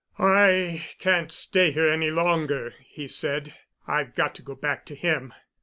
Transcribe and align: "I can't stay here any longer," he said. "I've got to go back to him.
"I 0.17 0.87
can't 0.97 1.31
stay 1.31 1.69
here 1.69 1.87
any 1.87 2.09
longer," 2.09 2.73
he 2.87 3.07
said. 3.07 3.53
"I've 3.85 4.15
got 4.15 4.33
to 4.33 4.41
go 4.41 4.55
back 4.55 4.83
to 4.87 4.95
him. 4.95 5.31